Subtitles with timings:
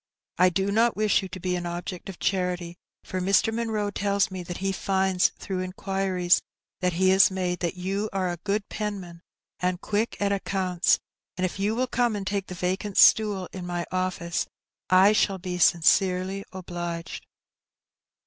[0.39, 3.53] I do not wish you to be an object of charity, for Mr.
[3.53, 6.41] Munroe tells me that he finds, through inquiries
[6.79, 9.21] that he has made, that you are a good penman,
[9.59, 10.97] and quick at accounts,
[11.37, 14.47] and if you will come and take the vacant stool in my office,
[14.89, 17.27] I shall be sincerely obliged.